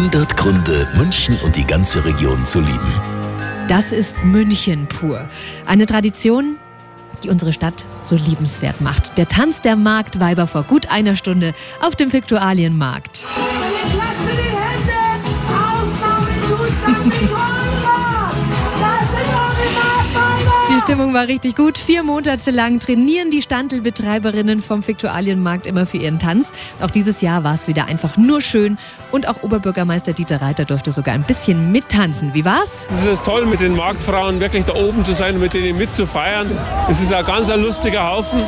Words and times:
100 0.00 0.34
Gründe, 0.34 0.88
München 0.96 1.38
und 1.44 1.56
die 1.56 1.66
ganze 1.66 2.02
Region 2.02 2.46
zu 2.46 2.60
lieben. 2.60 2.92
Das 3.68 3.92
ist 3.92 4.16
München 4.24 4.86
pur. 4.86 5.28
Eine 5.66 5.84
Tradition, 5.84 6.56
die 7.22 7.28
unsere 7.28 7.52
Stadt 7.52 7.84
so 8.02 8.16
liebenswert 8.16 8.80
macht. 8.80 9.18
Der 9.18 9.28
Tanz 9.28 9.60
der 9.60 9.76
Marktweiber 9.76 10.46
vor 10.46 10.62
gut 10.62 10.90
einer 10.90 11.16
Stunde 11.16 11.52
auf 11.82 11.96
dem 11.96 12.14
Viktualienmarkt. 12.14 13.26
Die 20.80 20.84
Stimmung 20.84 21.12
war 21.12 21.28
richtig 21.28 21.56
gut. 21.56 21.76
Vier 21.76 22.02
Monate 22.02 22.50
lang 22.50 22.80
trainieren 22.80 23.30
die 23.30 23.42
Standelbetreiberinnen 23.42 24.62
vom 24.62 24.86
Viktualienmarkt 24.86 25.66
immer 25.66 25.84
für 25.84 25.98
ihren 25.98 26.18
Tanz. 26.18 26.54
Auch 26.80 26.90
dieses 26.90 27.20
Jahr 27.20 27.44
war 27.44 27.52
es 27.52 27.68
wieder 27.68 27.84
einfach 27.84 28.16
nur 28.16 28.40
schön. 28.40 28.78
Und 29.12 29.28
auch 29.28 29.42
Oberbürgermeister 29.42 30.14
Dieter 30.14 30.40
Reiter 30.40 30.64
durfte 30.64 30.90
sogar 30.92 31.14
ein 31.14 31.22
bisschen 31.22 31.70
mittanzen. 31.70 32.32
Wie 32.32 32.46
war's? 32.46 32.88
Es 32.90 33.04
ist 33.04 33.24
toll, 33.24 33.44
mit 33.44 33.60
den 33.60 33.76
Marktfrauen 33.76 34.40
wirklich 34.40 34.64
da 34.64 34.74
oben 34.74 35.04
zu 35.04 35.12
sein 35.12 35.34
und 35.34 35.42
mit 35.42 35.52
denen 35.52 35.76
mitzufeiern. 35.76 36.50
Es 36.88 37.02
ist 37.02 37.12
ein 37.12 37.26
ganz 37.26 37.50
ein 37.50 37.60
lustiger 37.60 38.10
Haufen 38.10 38.40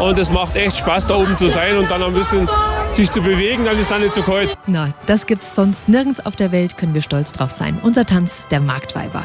und 0.00 0.16
es 0.18 0.30
macht 0.30 0.54
echt 0.54 0.76
Spaß, 0.76 1.08
da 1.08 1.16
oben 1.16 1.36
zu 1.36 1.50
sein 1.50 1.76
und 1.76 1.90
dann 1.90 2.02
ein 2.04 2.14
bisschen 2.14 2.48
sich 2.92 3.10
zu 3.10 3.20
bewegen, 3.20 3.64
dann 3.64 3.76
ist 3.76 3.90
es 3.90 3.98
nicht 3.98 4.14
zu 4.14 4.22
kalt. 4.22 4.56
Na, 4.68 4.90
das 5.06 5.26
gibt's 5.26 5.56
sonst 5.56 5.88
nirgends 5.88 6.24
auf 6.24 6.36
der 6.36 6.52
Welt, 6.52 6.78
können 6.78 6.94
wir 6.94 7.02
stolz 7.02 7.32
drauf 7.32 7.50
sein. 7.50 7.80
Unser 7.82 8.06
Tanz 8.06 8.46
der 8.52 8.60
Marktweiber. 8.60 9.24